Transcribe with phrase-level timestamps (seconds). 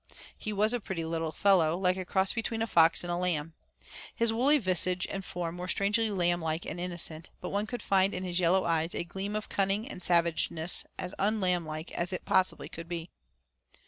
[0.35, 3.53] He was a pretty little fellow, like a cross between a fox and a lamb.
[4.15, 8.11] His woolly visage and form were strangely lamb like and innocent, but one could find
[8.15, 12.25] in his yellow eyes a gleam of cunning and savageness as unlamb like as it
[12.25, 13.11] possibly could be.